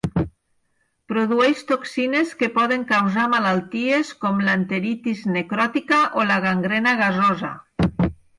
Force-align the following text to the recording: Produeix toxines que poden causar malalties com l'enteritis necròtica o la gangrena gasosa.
Produeix 1.11 1.59
toxines 1.71 2.31
que 2.39 2.49
poden 2.55 2.85
causar 2.93 3.25
malalties 3.35 4.15
com 4.25 4.41
l'enteritis 4.47 5.23
necròtica 5.37 6.01
o 6.23 6.27
la 6.33 6.41
gangrena 6.49 6.97
gasosa. 7.05 7.55